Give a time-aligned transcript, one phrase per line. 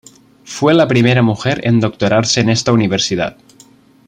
[0.45, 3.37] Fue la primera mujer en doctorarse en esta universidad.